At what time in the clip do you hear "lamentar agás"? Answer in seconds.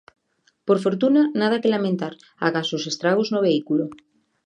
1.75-2.69